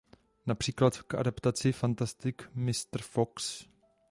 Například 0.45 0.97
k 0.97 1.13
adaptaci 1.15 1.71
"Fantastic 1.71 2.35
Mr 2.55 3.01
Fox". 3.01 3.65